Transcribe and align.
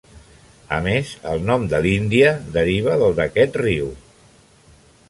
A 0.77 0.79
més, 0.87 1.11
el 1.33 1.45
nom 1.49 1.67
de 1.75 1.83
l'Índia 1.87 2.33
deriva 2.57 2.97
del 3.05 3.15
d'aquest 3.21 3.63
riu. 3.67 3.97